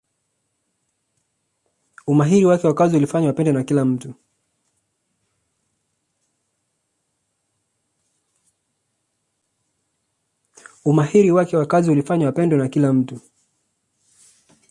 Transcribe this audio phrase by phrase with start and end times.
[2.07, 3.53] umahili wake wa kazi ulifanya apendwe
[12.63, 13.19] na kila mtu